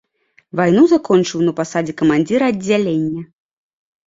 [0.59, 3.23] Вайну закончыў на пасадзе камандзіра аддзялення.